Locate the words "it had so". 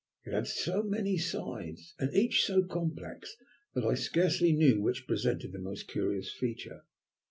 0.25-0.81